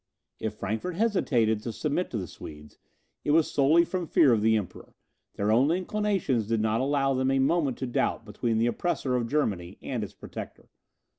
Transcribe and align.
If 0.39 0.55
Frankfort 0.55 0.93
hesitated 0.95 1.61
to 1.61 1.71
submit 1.71 2.09
to 2.09 2.17
the 2.17 2.25
Swedes, 2.25 2.79
it 3.23 3.29
was 3.29 3.51
solely 3.51 3.85
from 3.85 4.07
fear 4.07 4.33
of 4.33 4.41
the 4.41 4.57
Emperor; 4.57 4.95
their 5.35 5.51
own 5.51 5.69
inclinations 5.69 6.47
did 6.47 6.59
not 6.59 6.81
allow 6.81 7.13
them 7.13 7.29
a 7.29 7.37
moment 7.37 7.77
to 7.77 7.85
doubt 7.85 8.25
between 8.25 8.57
the 8.57 8.65
oppressor 8.65 9.15
of 9.15 9.29
Germany 9.29 9.77
and 9.79 10.03
its 10.03 10.15
protector. 10.15 10.69